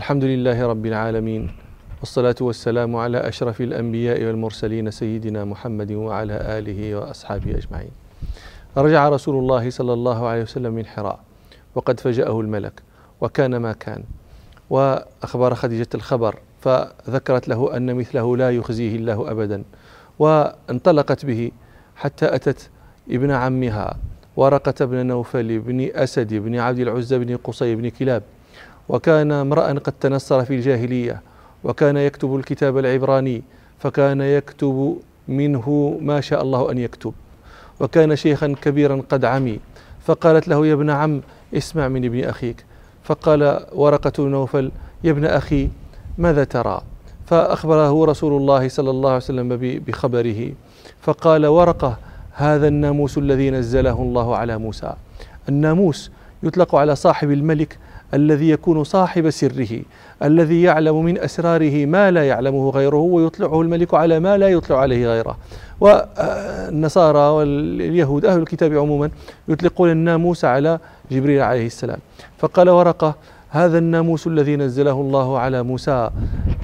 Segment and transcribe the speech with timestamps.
[0.00, 1.50] الحمد لله رب العالمين
[2.00, 7.90] والصلاة والسلام على أشرف الأنبياء والمرسلين سيدنا محمد وعلى آله وأصحابه أجمعين.
[8.76, 11.20] رجع رسول الله صلى الله عليه وسلم من حراء
[11.74, 12.82] وقد فجأه الملك
[13.20, 14.02] وكان ما كان.
[14.70, 19.64] وأخبر خديجة الخبر فذكرت له أن مثله لا يخزيه الله أبدا
[20.18, 21.50] وانطلقت به
[21.96, 22.70] حتى أتت
[23.10, 23.96] ابن عمها
[24.36, 28.22] ورقة بن نوفل بن أسد بن عبد العزى بن قصي بن كلاب
[28.90, 31.22] وكان امرأ قد تنصر في الجاهلية
[31.64, 33.42] وكان يكتب الكتاب العبراني
[33.78, 34.96] فكان يكتب
[35.28, 37.12] منه ما شاء الله أن يكتب.
[37.80, 39.60] وكان شيخا كبيرا قد عمي
[40.04, 41.20] فقالت له يا ابن عم
[41.54, 42.64] اسمع من ابن أخيك.
[43.04, 44.70] فقال ورقة نوفل
[45.04, 45.68] يا ابن أخي
[46.18, 46.82] ماذا ترى؟
[47.26, 50.52] فأخبره رسول الله صلى الله عليه وسلم بخبره.
[51.02, 51.98] فقال ورقة
[52.32, 54.92] هذا الناموس الذي نزله الله على موسى.
[55.48, 56.10] الناموس
[56.42, 57.78] يطلق على صاحب الملك
[58.14, 59.80] الذي يكون صاحب سره
[60.22, 65.06] الذي يعلم من أسراره ما لا يعلمه غيره ويطلعه الملك على ما لا يطلع عليه
[65.06, 65.36] غيره.
[65.80, 69.10] والنصارى واليهود أهل الكتاب عموما
[69.48, 70.78] يطلقون الناموس على
[71.10, 71.98] جبريل عليه السلام.
[72.38, 73.14] فقال ورقة
[73.50, 76.10] هذا الناموس الذي نزله الله على موسى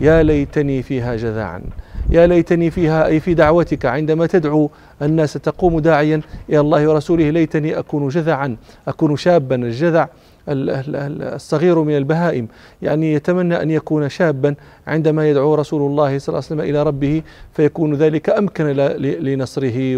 [0.00, 1.62] يا ليتني فيها جذعا.
[2.10, 4.70] يا ليتني فيها أي في دعوتك عندما تدعو
[5.02, 8.56] الناس تقوم داعيا إلى الله ورسوله ليتني أكون جذعا
[8.88, 10.08] أكون شابا الجذع
[10.48, 12.48] الصغير من البهائم.
[12.82, 14.54] يعني يتمنى أن يكون شابا
[14.86, 18.66] عندما يدعو رسول الله صلى الله عليه وسلم إلى ربه فيكون ذلك أمكن
[19.00, 19.96] لنصره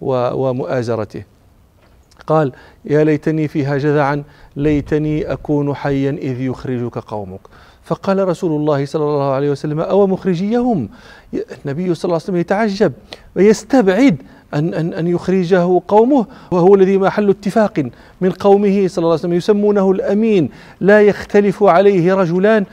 [0.00, 1.22] ومؤازرته.
[2.26, 2.52] قال
[2.84, 4.22] يا ليتني فيها جذعا
[4.56, 7.40] ليتني أكون حيا إذ يخرجك قومك.
[7.90, 10.88] فقال رسول الله صلى الله عليه وسلم أو مخرجيهم؟
[11.34, 12.92] النبي صلى الله عليه وسلم يتعجب
[13.36, 14.16] ويستبعد
[14.54, 19.32] أن, أن, أن يخرجه قومه وهو الذي محل اتفاق من قومه صلى الله عليه وسلم.
[19.32, 22.64] يسمونه الأمين لا يختلف عليه رجلان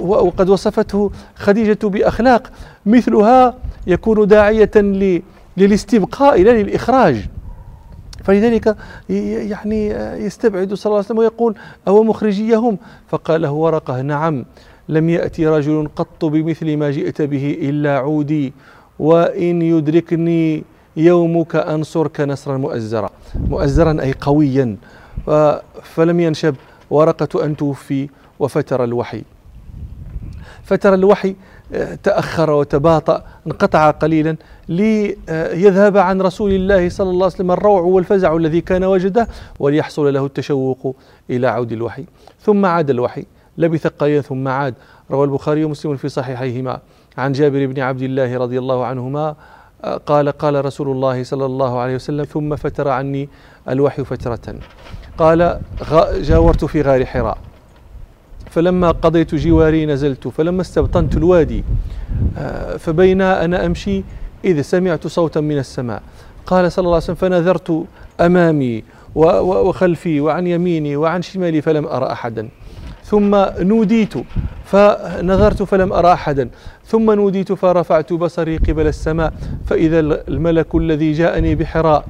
[0.00, 2.50] وقد وصفته خديجة بأخلاق.
[2.86, 3.54] مثلها
[3.86, 4.70] يكون داعية
[5.56, 7.26] للاستبقاء لا للإخراج.
[8.24, 8.76] فلذلك
[9.08, 9.86] يعني
[10.26, 11.54] يستبعد صلى الله عليه وسلم ويقول
[11.88, 14.44] أو مخرجيهم؟ فقال له ورقة نعم
[14.88, 18.52] لم يأتي رجل قط بمثل ما جئت به إلا عودي
[18.98, 20.64] وإن يدركني
[20.96, 23.10] يومك أنصرك نصرا مؤزرا.
[23.34, 24.76] مؤزرا أي قويا.
[25.82, 26.54] فلم ينشب
[26.90, 28.08] ورقة أن توفي
[28.38, 29.22] وفتر الوحي.
[30.64, 31.36] فتر الوحي
[32.02, 34.36] تأخر وتباطأ انقطع قليلا
[34.68, 40.26] ليذهب عن رسول الله صلى الله عليه وسلم الروع والفزع الذي كان وجده وليحصل له
[40.26, 40.96] التشوق
[41.30, 42.04] إلى عود الوحي.
[42.40, 43.24] ثم عاد الوحي
[43.58, 44.74] لبث قليلا ثم عاد.
[45.10, 46.80] روى البخاري ومسلم في صحيحيهما.
[47.18, 49.34] عن جابر بن عبد الله رضي الله عنهما
[50.06, 53.28] قال قال رسول الله صلى الله عليه وسلم ثم فتر عني
[53.68, 54.54] الوحي فترة.
[55.18, 55.60] قال
[56.20, 57.38] جاورت في غار حراء.
[58.50, 61.64] فلما قضيت جواري نزلت فلما استبطنت الوادي
[62.38, 64.02] آه، فبين أنا أمشي
[64.44, 66.02] إذ سمعت صوتا من السماء.
[66.46, 67.84] قال صلى الله عليه وسلم فنذرت
[68.20, 68.84] أمامي
[69.14, 72.48] وخلفي وعن يميني وعن شمالي فلم أرى أحدا.
[73.04, 74.14] ثم نوديت
[74.64, 76.50] فنظرت فلم أرى أحدا.
[76.86, 79.32] ثم نوديت فرفعت بصري قبل السماء.
[79.66, 82.04] فإذا الملك الذي جاءني بحراء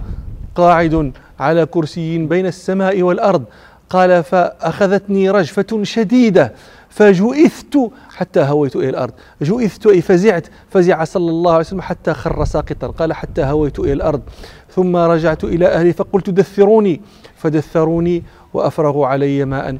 [0.55, 3.45] قاعد على كرسي بين السماء والأرض.
[3.91, 6.53] قال فأخذتني رجفة شديدة
[6.89, 7.79] فجئثت
[8.09, 9.13] حتى هويت إلى الأرض.
[9.43, 13.93] جئثت أي فزعت فزع صلى الله عليه وسلم حتى خر ساقطا قال حتى هويت إلى
[13.93, 14.23] الأرض.
[14.71, 17.01] ثم رجعت إلى أهلي فقلت دثروني
[17.37, 18.23] فدثروني
[18.55, 19.79] وأفرغوا علي ماء.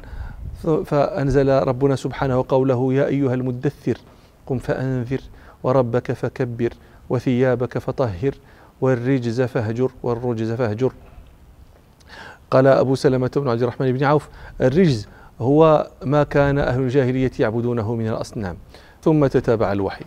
[0.85, 3.97] فأنزل ربنا سبحانه قوله يا أيها المدثر
[4.47, 5.21] قم فأنذر
[5.63, 6.73] وربك فكبر
[7.09, 8.35] وثيابك فطهر
[8.81, 10.91] والرجز فاهجر والرجز فاهجر.
[12.55, 14.29] قال أبو سلمة بن عبد الرحمن بن عوف
[14.61, 15.07] الرجز
[15.41, 18.57] هو ما كان أهل الجاهلية يعبدونه من الأصنام
[19.01, 20.05] ثم تتابع الوحي.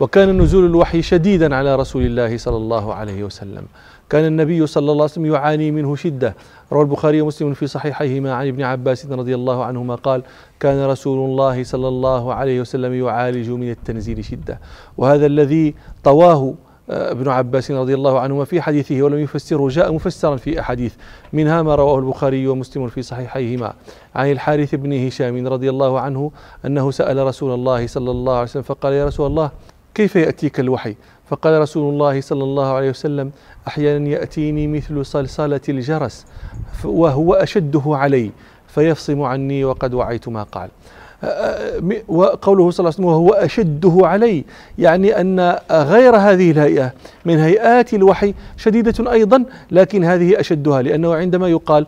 [0.00, 3.64] وكان نزول الوحي شديدا على رسول الله صلى الله عليه وسلم.
[4.10, 6.34] كان النبي صلى الله عليه وسلم يعاني منه شدة.
[6.72, 10.22] روى البخاري ومسلم في صحيحيهما عن ابن عباس رضي الله عنهما قال
[10.60, 14.60] كان رسول الله صلى الله عليه وسلم يعالج من التنزيل شدة.
[14.96, 15.74] وهذا الذي
[16.04, 16.54] طواه
[16.90, 20.94] ابن عباس رضي الله عنهما في حديثه ولم يفسره جاء مفسرا في أحاديث.
[21.32, 23.72] منها ما رواه البخاري ومسلم في صحيحيهما.
[24.14, 26.30] عن الحارث بن هشام رضي الله عنه
[26.66, 29.50] أنه سأل رسول الله صلى الله عليه وسلم فقال يا رسول الله
[29.94, 30.96] كيف يأتيك الوحي؟
[31.30, 33.30] فقال رسول الله صلى الله عليه وسلم
[33.68, 36.26] أحيانا يأتيني مثل صلصلة الجرس
[36.84, 38.30] وهو أشده علي
[38.68, 40.68] فيفصم عني وقد وعيت ما قال.
[42.08, 44.44] وقوله صلى الله عليه وسلم وهو أشده علي
[44.78, 46.92] يعني أن غير هذه الهيئة
[47.24, 51.86] من هيئات الوحي شديدة أيضا لكن هذه أشدها لأنه عندما يقال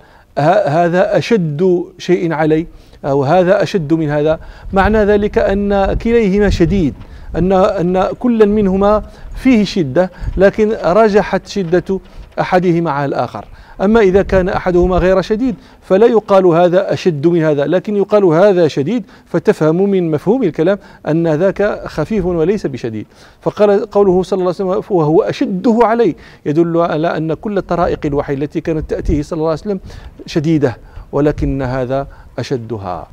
[0.66, 2.66] هذا أشد شيء علي
[3.04, 4.40] أو هذا أشد من هذا
[4.72, 6.94] معنى ذلك أن كليهما شديد
[7.36, 9.02] أن أن كلا منهما
[9.36, 12.00] فيه شدة لكن رجحت شدة
[12.40, 13.44] أحدهما على الآخر.
[13.80, 18.68] أما إذا كان أحدهما غير شديد فلا يقال هذا أشد من هذا لكن يقال هذا
[18.68, 20.78] شديد فتفهم من مفهوم الكلام
[21.08, 23.06] أن ذاك خفيف وليس بشديد.
[23.40, 26.14] فقال قوله صلى الله عليه وسلم وهو أشده عليه
[26.46, 29.80] يدل على أن كل طرائق الوحي التي كانت تأتيه صلى الله عليه وسلم
[30.26, 30.76] شديدة
[31.12, 32.06] ولكن هذا
[32.38, 33.08] أشدها.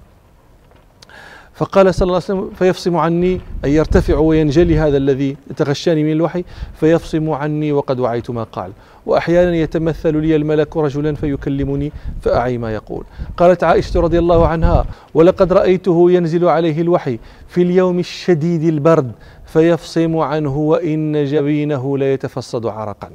[1.53, 6.43] فقال صلى الله عليه وسلم فيفصم عني أي يرتفع وينجلي هذا الذي تغشاني من الوحي
[6.79, 8.71] فيفصم عني وقد وعيت ما قال.
[9.07, 13.03] وأحيانا يتمثل لي الملك رجلا فيكلمني فأعي ما يقول.
[13.37, 19.11] قالت عائشة رضي الله عنها ولقد رأيته ينزل عليه الوحي في اليوم الشديد البرد
[19.45, 23.09] فيفصم عنه وإن جبينه ليتفصد عرقا.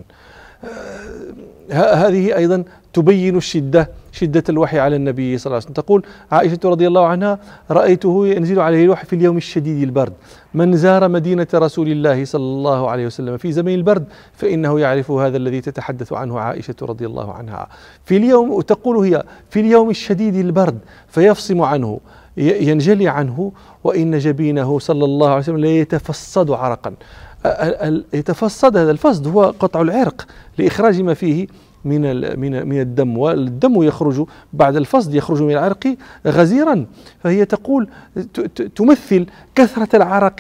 [1.70, 5.74] هذه أيضا تبين الشدة شدة الوحي على النبي صلى الله عليه وسلم.
[5.74, 7.38] تقول عائشة رضي الله عنها
[7.70, 10.12] رأيته ينزل عليه الوحي في اليوم الشديد البرد.
[10.54, 15.36] من زار مدينة رسول الله صلى الله عليه وسلم في زمن البرد فإنه يعرف هذا
[15.36, 17.68] الذي تتحدث عنه عائشة رضي الله عنها.
[18.04, 22.00] في اليوم تقول هي في اليوم الشديد البرد فيفصم عنه
[22.36, 23.52] ينجلي عنه
[23.84, 26.94] وإن جبينه صلى الله عليه وسلم ليتفصد عرقا.
[28.12, 30.26] يتفصد هذا الفصد هو قطع العرق
[30.58, 31.46] لإخراج ما فيه
[31.84, 32.00] من
[32.40, 33.18] من من الدم.
[33.18, 35.96] والدم يخرج بعد الفصد يخرج من العرق
[36.26, 36.86] غزيرا.
[37.22, 37.88] فهي تقول
[38.76, 40.36] تمثل كثرة العرق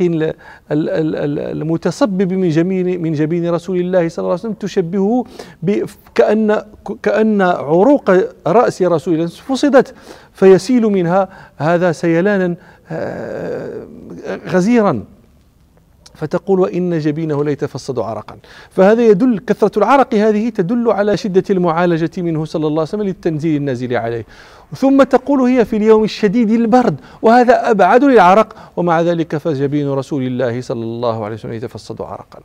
[0.70, 5.24] المتصبب من جبين من جبين رسول الله صلى الله عليه وسلم تشبهه
[6.14, 6.62] كأن
[7.02, 8.10] كأن عروق
[8.46, 9.94] رأس رسول الله فصدت
[10.32, 12.56] فيسيل منها هذا سيلانا
[12.90, 13.86] آه،
[14.48, 15.04] غزيرا.
[16.22, 18.36] فتقول وإن جبينه ليتفصد عرقا.
[18.70, 23.56] فهذا يدل كثرة العرق هذه تدل على شدة المعالجة منه صلى الله عليه وسلم للتنزيل
[23.56, 24.26] النازل عليه.
[24.76, 30.60] ثم تقول هي في اليوم الشديد البرد وهذا أبعد للعرق ومع ذلك فجبين رسول الله
[30.60, 32.40] صلى الله عليه وسلم يتفصد عرقا.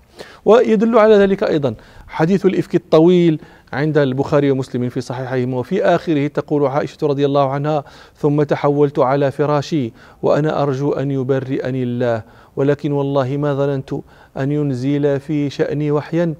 [0.46, 1.76] ويدل على ذلك أيضا
[2.08, 3.40] حديث الإفك الطويل
[3.74, 7.84] عند البخاري ومسلم في صحيحيهما وفي آخره تقول عائشة رضي الله عنها
[8.16, 9.94] ثم تحولت على فراشي
[10.24, 12.24] وأنا أرجو أن يبرئني الله.
[12.56, 13.94] ولكن والله ما ظننت
[14.38, 16.34] أن ينزل في شأني وحيا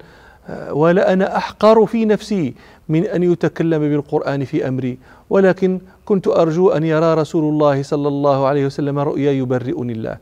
[0.70, 2.54] ولا أنا أحقر في نفسي
[2.88, 4.98] من أن يتكلم بالقرآن في أمري.
[5.30, 10.16] ولكن كنت أرجو أن يرى رسول الله صلى الله عليه وسلم رؤيا يبرئني الله.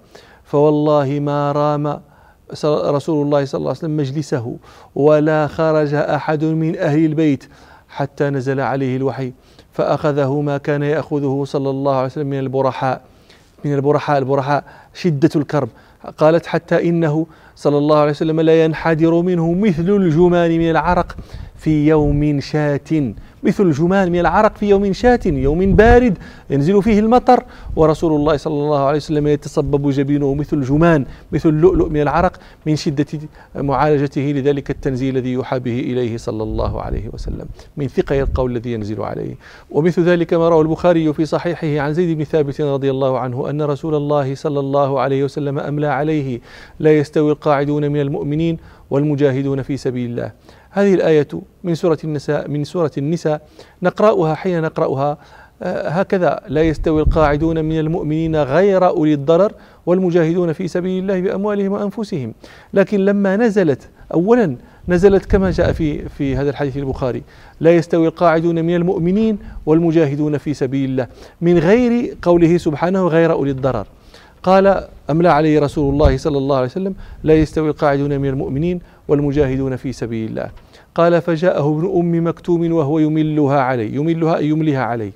[0.44, 2.00] فوالله ما رام
[2.66, 4.56] رسول الله صلى الله عليه وسلم مجلسه
[4.94, 7.44] ولا خرج أحد من أهل البيت
[7.88, 9.32] حتى نزل عليه الوحي
[9.72, 13.02] فأخذه ما كان يأخذه صلى الله عليه وسلم من البرحاء
[13.64, 14.64] من البرحاء البرحاء
[14.94, 15.68] شدة الكرب.
[16.18, 17.26] قالت حتى إنه
[17.56, 21.16] صلى الله عليه وسلم لا ينحدر منه مثل الجمان من العرق
[21.56, 22.88] في يوم شات
[23.46, 26.18] مثل الجمان من العرق في يوم شات يوم بارد
[26.50, 27.44] ينزل فيه المطر.
[27.76, 32.76] ورسول الله صلى الله عليه وسلم يتصبب جبينه مثل الجمان مثل اللؤلؤ من العرق من
[32.76, 33.06] شدة
[33.56, 37.46] معالجته لذلك التنزيل الذي يوحى به إليه صلى الله عليه وسلم.
[37.76, 39.34] من ثقة القول الذي ينزل عليه.
[39.70, 43.62] ومثل ذلك ما روى البخاري في صحيحه عن زيد بن ثابت رضي الله عنه أن
[43.62, 46.40] رسول الله صلى الله عليه وسلم أملى عليه
[46.80, 48.58] لا يستوي القاعدون من المؤمنين
[48.90, 50.32] والمجاهدون في سبيل الله.
[50.70, 51.28] هذه الآية
[51.64, 53.40] من سورة النساء من سورة النساء.
[53.82, 55.18] نقرأها حين نقرأها
[55.62, 56.40] آه، هكذا.
[56.48, 59.52] لا يستوي القاعدون من المؤمنين غير أولي الضرر
[59.86, 62.34] والمجاهدون في سبيل الله بأموالهم وأنفسهم.
[62.74, 64.56] لكن لما نزلت أولا
[64.88, 67.22] نزلت كما جاء في في هذا الحديث البخاري.
[67.60, 71.06] لا يستوي القاعدون من المؤمنين والمجاهدون في سبيل الله
[71.40, 73.86] من غير قوله سبحانه غير أولي الضرر.
[74.46, 79.76] قال أملى عليه رسول الله صلى الله عليه وسلم لا يستوي القاعدون من المؤمنين والمجاهدون
[79.76, 80.50] في سبيل الله.
[80.94, 85.12] قال فجاءه ابن أم مكتوم وهو يملها علي يملها أي يمليها علي.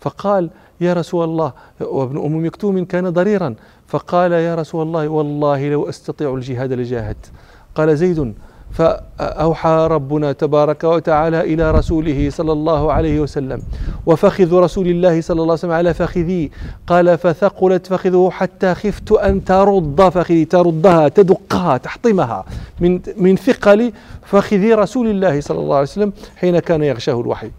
[0.00, 0.50] فقال
[0.80, 3.54] يا رسول الله وابن أم مكتوم كان ضريرا.
[3.88, 7.30] فقال يا رسول الله والله لو أستطيع الجهاد لجاهدت.
[7.74, 8.34] قال زيد
[8.72, 13.62] فأوحى ربنا تبارك وتعالى إلى رسوله صلى الله عليه وسلم
[14.06, 16.50] وفخذ رسول الله صلى الله عليه وسلم على فخذي.
[16.86, 20.44] قال فثقلت فخذه حتى خفت أن ترد فخذي.
[20.44, 22.44] تردها تدقها تحطمها.
[22.80, 23.92] من من ثقل
[24.24, 27.50] فخذي رسول الله صلى الله عليه وسلم حين كان يغشاه الوحي.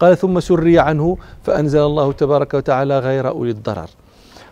[0.00, 3.88] قال ثم سري عنه فأنزل الله تبارك وتعالى غير أولي الضرر.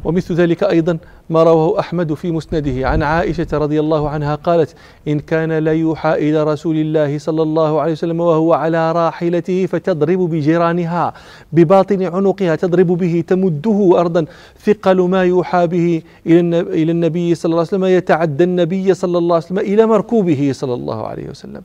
[0.04, 0.99] ومثل ذلك أيضا
[1.30, 2.88] ما رواه أحمد في مسنده.
[2.88, 4.75] عن عائشة رضي الله عنها قالت
[5.09, 10.18] إن كان لا يوحى إلى رسول الله صلى الله عليه وسلم وهو على راحلته فتضرب
[10.18, 11.12] بجيرانها
[11.52, 14.25] بباطن عنقها تضرب به تمده أرضا.
[14.64, 19.44] ثقل ما يوحى به إلى النبي صلى الله عليه وسلم يتعدى النبي صلى الله عليه
[19.44, 21.62] وسلم إلى مركوبه صلى الله عليه وسلم.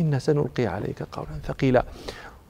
[0.00, 1.84] إن سنلقي عليك قولا ثقيلا.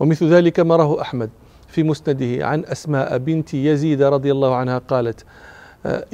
[0.01, 1.31] ومثل ذلك ما رواه أحمد.
[1.77, 5.25] في مسنده عن أسماء بنت يزيد رضي الله عنها قالت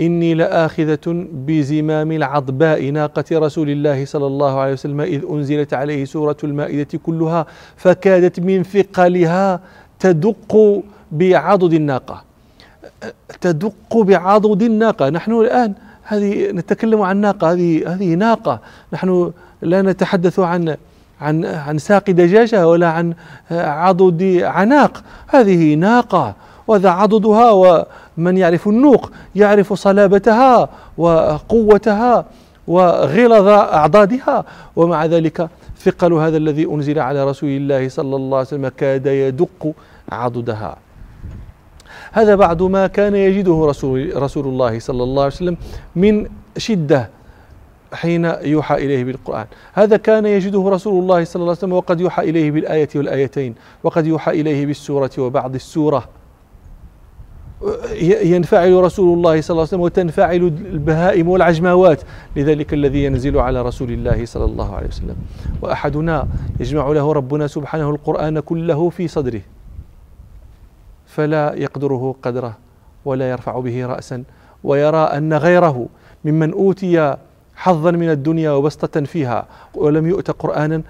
[0.01, 6.37] إني لآخذة بزمام العضباء ناقة رسول الله صلى الله عليه وسلم إذ أنزلت عليه سورة
[6.45, 9.61] المائدة كلها فكادت من ثقلها
[9.99, 12.25] تدق بعضد الناقة.
[13.41, 15.09] تدق بعضد الناقة.
[15.09, 17.53] نحن الآن هذه نتكلم عن ناقة.
[17.53, 18.61] هذه هذه ناقة.
[18.93, 20.77] نحن لا نتحدث عن
[21.23, 23.15] عن عن ساق دجاجة ولا عن
[23.51, 25.03] عضد عناق.
[25.29, 26.35] هذه ناقة
[26.67, 32.25] وهذا عضدها ومن يعرف النوق يعرف صلابتها وقوتها
[32.67, 34.45] وغلظ أعضادها.
[34.77, 35.49] ومع ذلك
[35.85, 39.73] ثقل هذا الذي أنزل على رسول الله صلى الله عليه وسلم كاد يدق
[40.13, 40.77] عضدها.
[42.13, 45.57] هذا بعد ما كان يجده رسول, رسول الله صلى الله عليه وسلم
[45.97, 46.27] من
[46.57, 47.11] شدة
[47.93, 49.47] حين يوحى إليه بالقرآن.
[49.73, 54.07] هذا كان يجده رسول الله صلى الله عليه وسلم وقد يوحى إليه بالآية والآيتين وقد
[54.07, 56.09] يوحى إليه بالسورة وبعض السورة.
[58.23, 62.01] ينفعل رسول الله صلى الله عليه وسلم وتنفعل البهائم والعجماوات
[62.37, 65.17] لذلك الذي ينزل على رسول الله صلى الله عليه وسلم.
[65.63, 66.29] وأحدنا
[66.61, 69.41] يجمع له ربنا سبحانه القرآن كله في صدره.
[71.07, 72.59] فلا يقدره قدره
[73.05, 74.25] ولا يرفع به رأسا
[74.65, 75.87] ويرى أن غيره
[76.25, 77.17] ممن أوتي
[77.63, 79.47] حظا من الدنيا وبسطة فيها.
[79.75, 80.83] ولم يؤت قرآنا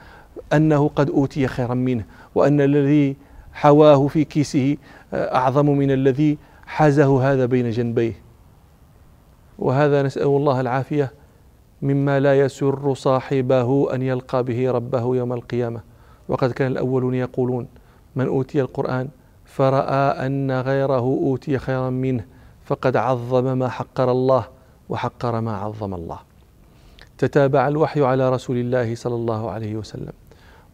[0.53, 3.17] أنه قد أوتي خيرا منه وأن الذي
[3.53, 4.77] حواه في كيسه
[5.15, 8.13] أعظم من الذي حازه هذا بين جنبيه.
[9.59, 11.13] وهذا نسأل الله العافية
[11.83, 15.81] مما لا يسر صاحبه أن يلقى به ربه يوم القيامة.
[16.29, 17.67] وقد كان الأولون يقولون
[18.17, 19.09] من أوتي القرآن
[19.45, 22.25] فرأى أن غيره أوتي خيرا منه
[22.65, 24.45] فقد عظم ما حقر الله
[24.89, 26.32] وحقر ما عظم الله.
[27.23, 30.15] تتابع الوحي على رسول الله صلى الله عليه وسلم.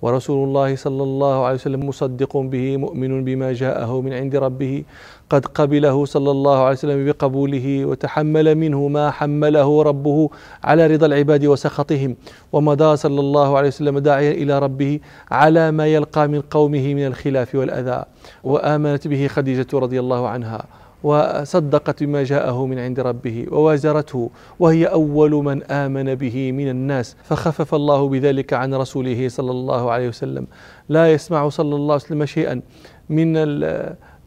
[0.02, 4.84] ورسول الله صلى الله عليه وسلم مصدق به مؤمن بما جاءه من عند ربه.
[5.30, 10.30] قد قبله صلى الله عليه وسلم بقبوله وتحمل منه ما حمله ربه
[10.64, 12.16] على رضا العباد وسخطهم.
[12.52, 15.00] ومضى صلى الله عليه وسلم داعيا إلى ربه
[15.30, 18.04] على ما يلقى من قومه من الخلاف والأذى.
[18.44, 20.60] وآمنت به خديجة رضي الله عنها.
[21.02, 27.74] وصدقت بما جاءه من عند ربه ووازرته وهي أول من آمن به من الناس فخفف
[27.74, 30.46] الله بذلك عن رسوله صلى الله عليه وسلم.
[30.88, 32.60] لا يسمع صلى الله عليه وسلم شيئا
[33.08, 33.32] من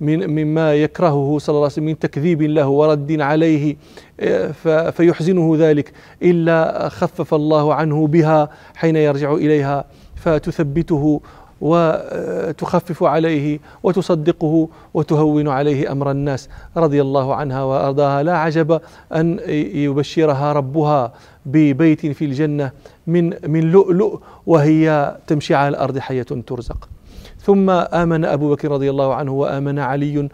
[0.01, 3.75] من مما يكرهه صلى الله عليه وسلم من تكذيب له ورد عليه
[4.91, 9.85] فيحزنه ذلك إلا خفف الله عنه بها حين يرجع إليها
[10.15, 11.21] فتثبته
[11.61, 18.23] وتخفف عليه وتصدقه وتهون عليه أمر الناس رضي الله عنها وأرضاها.
[18.23, 18.81] لا عجب
[19.15, 19.39] أن
[19.73, 21.13] يبشرها ربها
[21.45, 22.71] ببيت في الجنة
[23.07, 26.89] من من لؤلؤ وهي تمشي على الأرض حية ترزق.
[27.39, 30.29] ثم آمن أبو بكر رضي الله عنه وآمن علي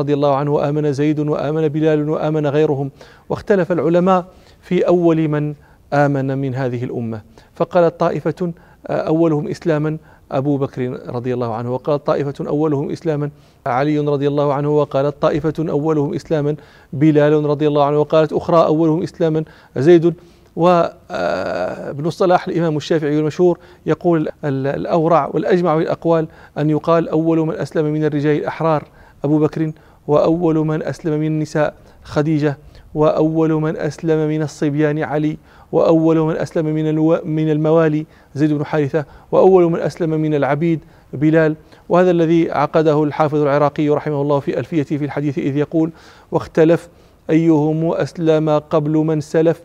[0.00, 2.90] رضي الله عنه وآمن زيد وآمن بلال وآمن غيرهم
[3.28, 4.24] واختلف العلماء
[4.60, 5.54] في أول من
[5.92, 7.20] آمن من هذه الأمة.
[7.54, 8.52] فقالت طائفة
[8.90, 9.98] أولهم إسلاما
[10.38, 13.30] أبو بكر رضي الله عنه وقالت طائفة أولهم إسلاما
[13.66, 16.56] علي رضي الله عنه وقالت طائفة أولهم إسلاما
[16.92, 19.44] بلال رضي الله عنه وقالت أخرى أولهم إسلاما
[19.76, 20.14] زيد
[20.56, 26.26] وابن الصلاح الإمام الشافعي المشهور يقول الأورع والأجمع الأقوال
[26.58, 28.84] أن يقال أول من أسلم من الرجال الأحرار
[29.24, 29.72] أبو بكر
[30.06, 31.74] وأول من أسلم من النساء
[32.04, 32.58] خديجة
[32.94, 35.36] وأول من أسلم من الصبيان علي
[35.74, 40.80] وأول من أسلم من من الموالي زيد بن حارثة وأول من أسلم من العبيد
[41.12, 41.56] بلال.
[41.88, 45.90] وهذا الذي عقده الحافظ العراقي رحمه الله في ألفيته في الحديث إذ يقول
[46.32, 46.88] واختلف
[47.30, 49.60] أيهم أسلم قبل من سلف.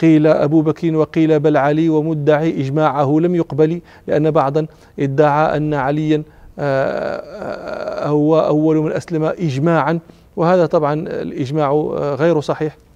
[0.00, 4.66] قيل أبو بكر وقيل بل علي ومدعي إجماعه لم يقبل لأن بعضا
[4.98, 6.22] ادعى أن عليا
[6.58, 7.16] آه،
[8.04, 9.98] آه، هو أول من أسلم إجماعا.
[10.36, 11.72] وهذا طبعا الإجماع
[12.14, 12.87] غير صحيح.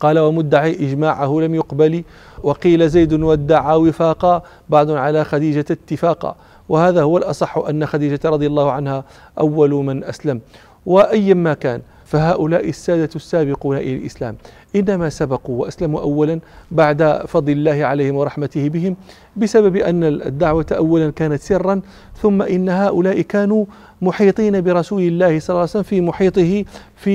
[0.00, 2.04] قال ومدعي إجماعه لم يقبل
[2.42, 6.36] وقيل زيد وادعى وفاقا بعض على خديجة اتفاقا.
[6.68, 9.04] وهذا هو الأصح أن خديجة رضي الله عنها
[9.38, 10.40] أول من أسلم.
[10.86, 14.36] وأيا ما كان فهؤلاء السادة السابقون إلى الإسلام.
[14.76, 18.96] إنما سبقوا وأسلموا أولا بعد فضل الله عليهم ورحمته بهم
[19.36, 21.80] بسبب أن الدعوة أولا كانت سرا
[22.22, 23.64] ثم إن هؤلاء كانوا
[24.02, 26.64] محيطين برسول الله صلى الله عليه وسلم في محيطه
[26.96, 27.14] في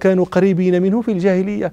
[0.00, 1.72] كانوا قريبين منه في الجاهلية.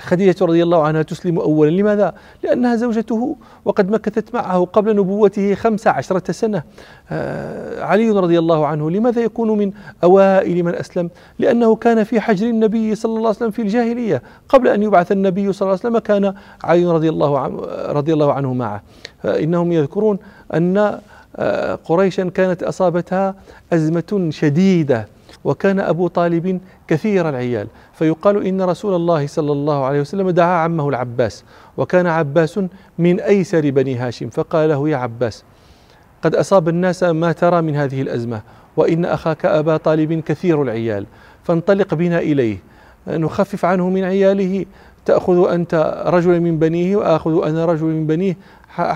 [0.00, 1.70] خديجة رضي الله عنها تسلم أولا.
[1.70, 6.62] لماذا؟ لأنها زوجته وقد مكثت معه قبل نبوته خمس عشرة سنة.
[7.10, 9.72] آه علي رضي الله عنه لماذا يكون من
[10.04, 14.22] أوائل من أسلم؟ لأنه كان في حجر النبي صلى الله عليه وسلم في الجاهلية.
[14.48, 18.32] قبل أن يبعث النبي صلى الله عليه وسلم كان علي رضي الله عنه, رضي الله
[18.32, 18.82] عنه معه.
[19.24, 20.18] إنهم يذكرون
[20.54, 20.98] أن
[21.36, 23.34] آه، قريشا كانت أصابتها
[23.72, 25.08] أزمة شديدة.
[25.44, 27.66] وكان أبو طالب كثير العيال.
[27.92, 31.44] فيقال إن رسول الله صلى الله عليه وسلم دعا عمه العباس
[31.76, 32.60] وكان عباس
[32.98, 34.30] من أيسر بني هاشم.
[34.30, 35.44] فقال له يا عباس
[36.22, 38.42] قد أصاب الناس ما ترى من هذه الأزمة
[38.76, 41.06] وإن أخاك أبا طالب كثير العيال.
[41.44, 42.58] فانطلق بنا إليه.
[43.08, 44.64] نخفف عنه من عياله.
[45.04, 48.36] تأخذ أنت رجلا من بنيه وآخذ أنا رجل من بنيه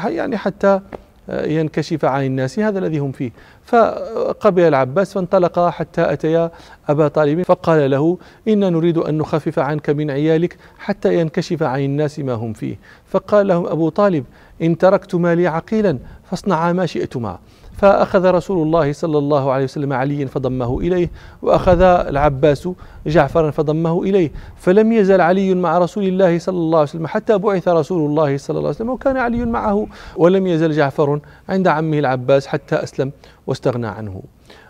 [0.07, 0.81] يعني حتى
[1.29, 2.59] ينكشف عن الناس.
[2.59, 3.31] هذا الذي هم فيه.
[3.65, 6.51] فقبل العباس فانطلقا حتى أتيا
[6.89, 12.19] أبا طالب فقال له إنا نريد أن نخفف عنك من عيالك حتى ينكشف عن الناس
[12.19, 12.77] ما هم فيه.
[13.07, 14.25] فقال لهم أبو طالب
[14.63, 15.99] إن تركت مالي عقيلا
[16.31, 17.39] فاصنعا ما شئتما.
[17.77, 21.11] فأخذ رسول الله صلى الله عليه وسلم عليا فضمه إليه
[21.43, 22.69] وأخذ العباس
[23.07, 24.31] جعفرا فضمه إليه.
[24.57, 28.59] فلم يزل علي مع رسول الله صلى الله عليه وسلم حتى بعث رسول الله صلى
[28.59, 33.13] الله عليه وسلم وكان علي معه ولم يزل جعفر عند عمه العباس حتى أسلم
[33.47, 34.23] واستغنى عنه.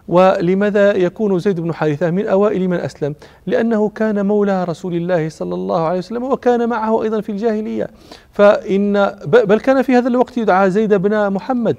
[0.09, 3.15] ولماذا يكون زيد بن حارثة من أوائل من أسلم؟
[3.47, 7.91] لأنه كان مولى رسول الله صلى الله عليه وسلم وكان معه أيضا في الجاهلية.
[8.33, 11.77] فإن بل كان في هذا الوقت يدعى زيد بن محمد.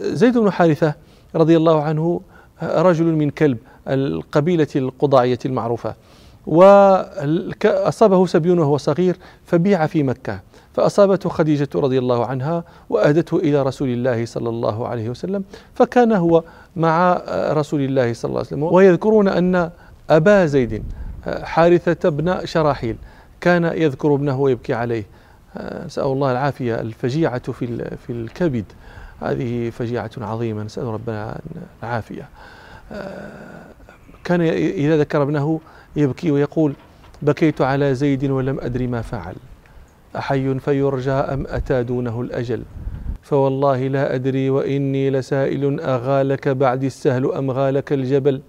[0.00, 0.94] زيد بن حارثة
[1.34, 2.20] رضي الله عنه
[2.62, 5.94] رجل من كلب القبيلة القضاعية المعروفة.
[6.46, 10.40] وأصابه سبيون وهو صغير فبيع في مكة.
[10.74, 15.44] فأصابته خديجة رضي الله عنها وأهدته إلى رسول الله صلى الله عليه وسلم.
[15.74, 16.42] فكان هو
[16.76, 18.62] مع رسول الله صلى الله عليه وسلم.
[18.62, 19.70] ويذكرون أن
[20.10, 20.82] أبا زيد
[21.26, 22.96] حارثة بن شراحيل
[23.40, 25.04] كان يذكر ابنه ويبكي عليه.
[25.86, 28.64] نسأل الله العافية الفجيعة في الكبد.
[29.22, 31.40] هذه فجيعة عظيمة نسأل ربنا
[31.82, 32.28] العافية.
[34.24, 35.60] كان إذا ذكر ابنه
[35.96, 36.74] يبكي ويقول
[37.22, 39.34] بكيت على زيد ولم أدري ما فعل.
[40.16, 42.62] أحي فيرجى أم أتى دونه الأجل؟
[43.22, 48.40] فوالله لا أدري وإني لسائل أغالك بعد السهل أم غالك الجبل.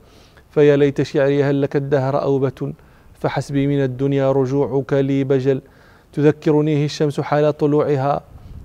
[0.52, 2.74] فيا ليت شعري هل لك الدهر أوبة؟
[3.20, 5.62] فحسبي من الدنيا رجوعك لي بجل.
[6.13, 8.22] تذكرنيه الشمس حال طلوعها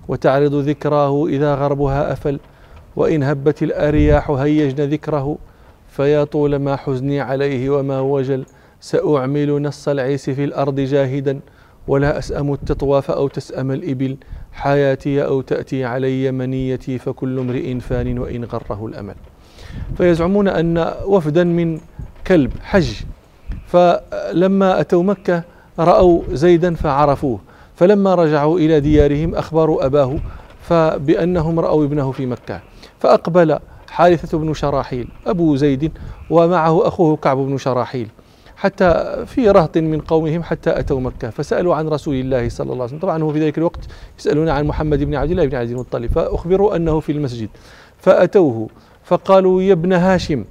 [0.09, 2.39] وتعرض ذكراه إذا غربها أفل
[2.97, 5.39] وإن هبت الأرياح هيجن ذكره
[5.89, 8.45] فيا طول ما حزني عليه وما وجل
[8.81, 11.41] سأعمل نص العيس في الأرض جاهدا
[11.89, 14.17] ولا أسأم التطواف أو تسأم الإبل
[14.53, 19.15] حياتي أو تأتي علي منيتي فكل امرئ فان وإن غره الأمل.
[19.97, 21.81] فيزعمون أن وفدا من
[22.27, 22.93] كلب حج
[23.67, 25.43] فلما أتوا مكة
[25.79, 27.41] رأوا زيدا فعرفوه.
[27.77, 30.19] فلما رجعوا إلى ديارهم أخبروا أباه
[30.63, 32.61] فبأنهم رأوا ابنه في مكة
[32.99, 33.59] فأقبل
[33.91, 35.93] حارثة بن شراحيل أبو زيد
[36.31, 38.09] ومعه أخوه كعب بن شراحيل
[38.57, 42.85] حتى في رهط من قومهم حتى أتوا مكة فسألوا عن رسول الله صلى الله عليه
[42.85, 42.99] وسلم.
[42.99, 43.81] طبعا هو في ذلك الوقت
[44.19, 47.49] يسألون عن محمد بن عبد الله بن عبد المطلب فأخبروا أنه في المسجد
[47.99, 48.69] فأتوه
[49.05, 50.45] فقالوا يا ابن هاشم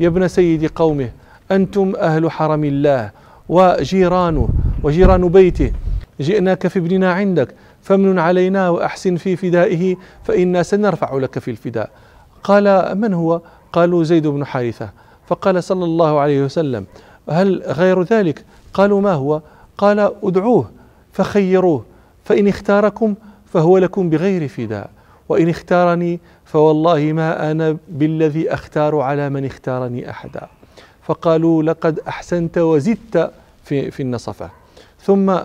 [0.00, 1.10] يا ابن سيد قومه
[1.50, 3.10] أنتم أهل حرم الله
[3.48, 4.48] وجيرانه
[4.82, 5.72] وجيران بيته
[6.20, 11.90] جئناك في ابننا عندك فمن علينا وأحسن في فدائه فإنا سنرفع لك في الفداء.
[12.44, 13.40] قال من هو؟
[13.72, 14.90] قالوا زيد بن حارثة.
[15.26, 16.86] فقال صلى الله عليه وسلم
[17.28, 19.42] هل غير ذلك؟ قالوا ما هو؟
[19.78, 20.70] قال ادعوه
[21.12, 21.84] فخيروه
[22.24, 23.14] فإن اختاركم
[23.52, 24.90] فهو لكم بغير فداء.
[25.28, 30.48] وإن اختارني فوالله ما أنا بالذي أختار على من اختارني أحدا.
[31.02, 33.30] فقالوا لقد أحسنت وزدت
[33.64, 34.50] في, في النصفة.
[35.02, 35.38] ثم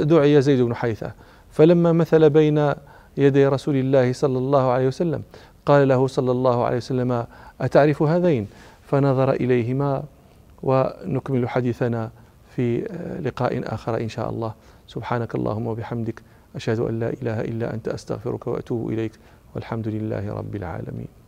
[0.00, 1.12] دعي زيد بن حيثة.
[1.50, 2.72] فلما مثل بين
[3.16, 5.22] يدي رسول الله صلى الله عليه وسلم
[5.66, 7.26] قال له صلى الله عليه وسلم
[7.60, 8.46] أتعرف هذين؟
[8.86, 10.02] فنظر إليهما
[10.62, 12.10] ونكمل حديثنا
[12.56, 12.78] في
[13.24, 14.54] لقاء آخر إن شاء الله.
[14.88, 16.22] سبحانك اللهم وبحمدك
[16.56, 19.12] أشهد أن لا إله إلا أنت أستغفرك وأتوب إليك
[19.54, 21.21] والحمد لله رب العالمين.